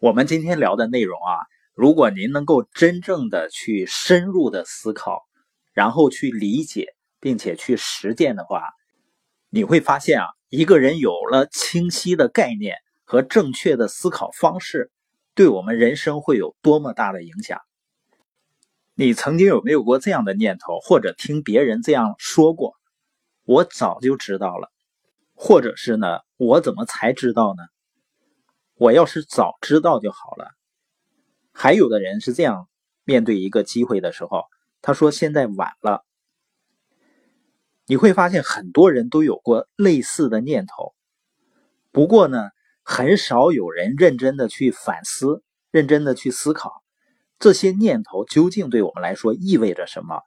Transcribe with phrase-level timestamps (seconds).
[0.00, 1.34] 我们今天聊的内容啊，
[1.74, 5.26] 如果您能够真正的去深入的思考，
[5.72, 8.62] 然后去理解，并且去实践的话，
[9.50, 14.92] 你会发现啊，一个人有了清晰的概念和正确的思考方式，
[15.34, 17.60] 对我们人生会有多么大的影响。
[18.94, 22.76] 你曾经有没有过这样的念头，或者听别人这样说过？
[23.42, 24.70] 我早就知道了，
[25.34, 26.20] 或者是呢？
[26.36, 27.64] 我怎么才知道呢？
[28.78, 30.52] 我要是早知道就好了。
[31.52, 32.68] 还有的人是这样
[33.04, 34.44] 面对一个机会的时候，
[34.80, 36.04] 他说：“现在晚了。”
[37.86, 40.94] 你会发现很多人都有过类似的念头，
[41.90, 42.50] 不过呢，
[42.84, 46.84] 很少有人认真的去反思，认真的去思考。
[47.38, 50.20] 这些念头究竟对我们来说意味着什么？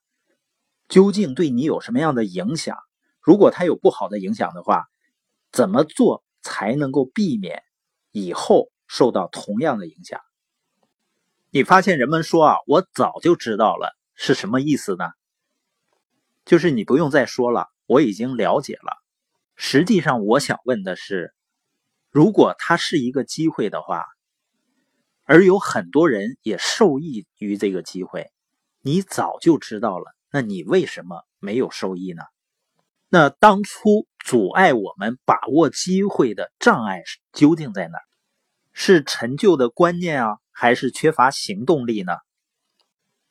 [0.89, 2.77] 究竟对你有什么样的影响？
[3.21, 4.87] 如果它有不好的影响的话，
[5.51, 7.61] 怎么做才能够避免
[8.11, 10.21] 以后受到同样的影响？
[11.49, 15.12] 你发现人们说啊，我早就知道了，是什么意思呢？
[16.45, 18.98] 就是你不用再说了，我已经了解了。
[19.55, 21.34] 实际上，我想问的是，
[22.09, 24.05] 如果它是一个机会的话。
[25.23, 28.32] 而有很多人也受益于这个机会，
[28.82, 32.23] 你早就知道了，那你为什么没有受益呢？
[33.07, 37.97] 那当初阻碍我们把握机会的障碍究竟在哪？
[38.73, 42.13] 是陈旧的观念啊，还是缺乏行动力呢？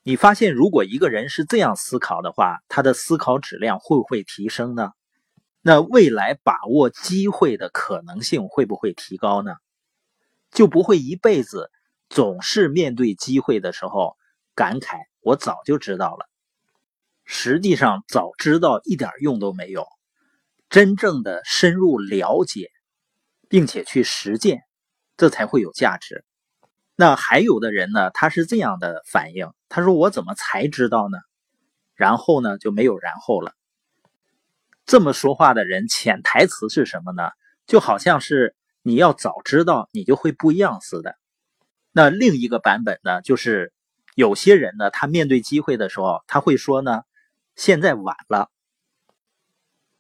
[0.03, 4.93] 你发现，如果一个人是这样思考的话，他的思考质量会不会提升呢？
[5.63, 9.55] 那未来把握机会的可能性会不会提高呢？
[10.51, 11.71] 就不会一辈子。
[12.09, 14.17] 总是面对机会的时候
[14.57, 16.29] 感慨，我早就知道了。
[17.25, 19.87] 实际上，早知道一点用都没有。
[20.71, 22.71] 真正的深入了解，
[23.49, 24.63] 并且去实践，
[25.17, 26.25] 这才会有价值。
[26.95, 31.19] 那还有的人呢，他是这样的反应，他说：“我怎么才知道呢？”
[31.97, 33.53] 然后呢，就没有然后了。
[34.87, 37.31] 这么说话的人，潜台词是什么呢？
[37.67, 41.17] 就好像是你要早知道，你就会不一样似的。
[41.91, 43.73] 那另一个版本呢，就是
[44.15, 47.03] 有些人呢，他面对机会的时候，他会说呢
[47.57, 48.51] ：“现在晚了。”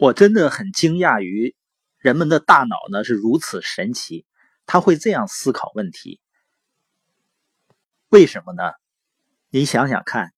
[0.00, 1.54] 我真的很惊讶于
[1.98, 4.24] 人们的大脑呢是如此神奇，
[4.64, 6.22] 他会这样思考问题。
[8.08, 8.62] 为什么呢？
[9.50, 10.32] 你想想看，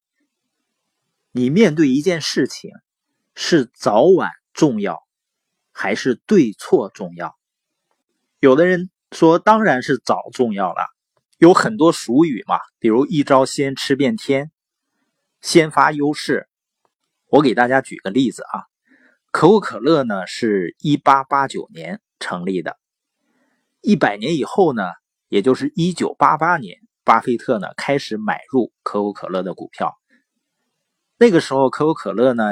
[1.30, 2.72] 你面对一件事情
[3.36, 5.06] 是早晚重要，
[5.70, 7.38] 还是对错重要？
[8.40, 10.88] 有的人说，当然是早重要了。
[11.38, 14.50] 有很多俗语嘛，比如“一招鲜吃遍天”，
[15.40, 16.48] 先发优势。
[17.28, 18.66] 我给大家举个例子啊，
[19.32, 22.76] 可口可乐呢是一八八九年成立的，
[23.80, 24.84] 一百年以后呢，
[25.28, 29.98] 也就是一九八八年，巴菲特呢开始买入可口可乐的股票。
[31.18, 32.44] 那个时候，可口可乐呢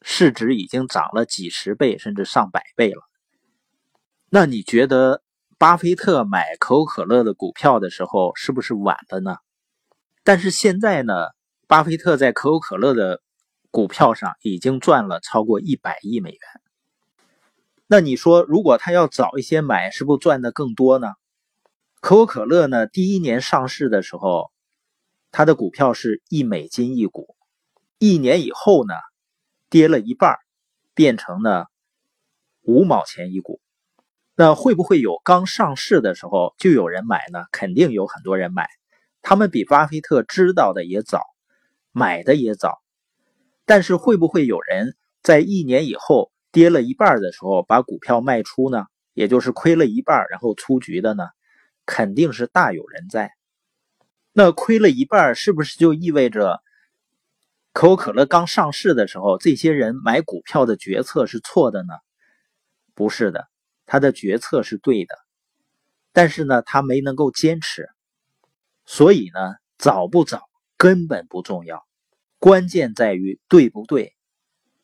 [0.00, 3.02] 市值已经涨了几十倍，甚至上百倍了。
[4.30, 5.20] 那你觉得？
[5.56, 9.36] 巴菲特买可口可乐的股票的时候，是不是晚了呢？
[10.24, 11.14] 但是现在呢，
[11.68, 13.22] 巴菲特在可口可乐的
[13.74, 16.40] 股票上已经赚了超过一百亿美元。
[17.88, 21.08] 那你说，如果他要早一些买，是不是赚的更多呢？
[22.00, 24.52] 可口可乐呢，第一年上市的时候，
[25.32, 27.34] 它的股票是一美金一股，
[27.98, 28.94] 一年以后呢，
[29.70, 30.36] 跌了一半，
[30.94, 31.66] 变成了
[32.62, 33.60] 五毛钱一股。
[34.36, 37.46] 那会不会有刚上市的时候就有人买呢？
[37.50, 38.68] 肯定有很多人买，
[39.20, 41.22] 他们比巴菲特知道的也早，
[41.90, 42.83] 买的也早。
[43.64, 48.86] 但是会不会有人在一年以后跌了一半的时候把股票卖出呢？
[49.12, 51.28] 也就是亏了一半然后出局的呢？
[51.86, 53.32] 肯定是大有人在。
[54.32, 56.60] 那亏了一半是不是就意味着
[57.72, 61.94] 可口可乐刚上市的时候这些人买股票的决策是错的呢？
[62.94, 63.48] 不是的。
[63.86, 65.14] 他的决策是对的，
[66.10, 67.90] 但是呢，他没能够坚持，
[68.86, 70.40] 所以呢，早不早
[70.78, 71.84] 根本不重要，
[72.44, 74.14] 关键在于对不对。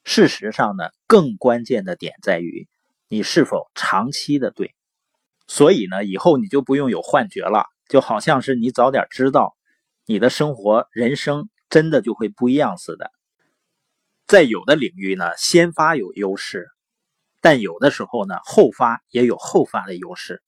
[0.03, 2.67] 事实上呢，更关键的点在于
[3.07, 4.75] 你是否长期的对。
[5.47, 9.59] 所以呢，以后你就不用有幻觉了，就好像是你早点知道，
[10.07, 13.11] 你的生活人生真的就会不一样似的。
[14.27, 16.67] 在有的领域呢，先发有优势。
[17.43, 20.43] 但有的时候呢，后发也有后发的优势。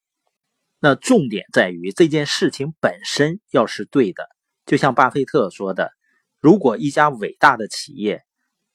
[0.78, 4.30] 那重点在于这件事情本身要是对的。
[4.64, 5.92] 就像巴菲特说的
[6.42, 8.24] ：“如果一家伟大的企业，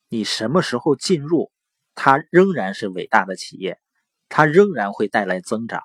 [0.08, 1.52] 你什么时候进入，
[1.96, 3.78] 它仍然是伟大的企业，
[4.30, 5.84] 它仍然会带来增长。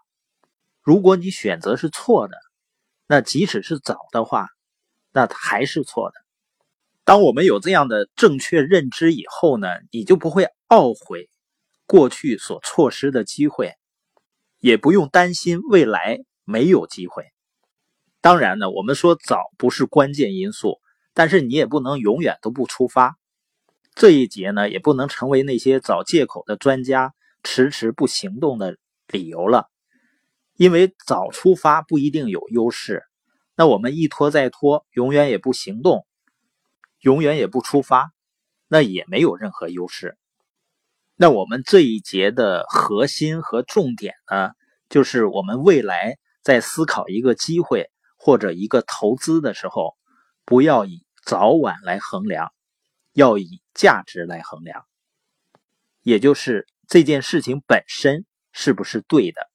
[0.80, 2.36] 如果你选择是错的，
[3.08, 4.46] 那即使是早的话，
[5.10, 6.14] 那还是错的。
[7.02, 11.28] 当我们有这样的正确认知以后呢，你就不会懊悔
[11.86, 13.74] 过去所错失的机会，
[14.60, 17.24] 也不用担心未来没有机会。
[18.20, 20.78] 当然呢，我们说早不是关键因素，
[21.14, 23.18] 但是你也不能永远都不出发。
[23.94, 28.76] 这一节呢，也不能成为那些找借口的专家迟迟不行动的
[29.08, 29.68] 理由了。
[30.56, 33.04] 因为早出发不一定有优势，
[33.56, 36.06] 那我们一拖再拖，永远也不行动，
[37.00, 38.12] 永远也不出发，
[38.68, 40.16] 那也没有任何优势。
[41.16, 44.52] 那我们这一节的核心和重点呢，
[44.88, 47.90] 就是我们未来在思考一个机会。
[48.24, 49.96] 或者一个投资的时候，
[50.44, 52.52] 不要以早晚来衡量，
[53.12, 54.86] 要以价值来衡量，
[56.02, 59.51] 也就是这件事情本身是不是对的。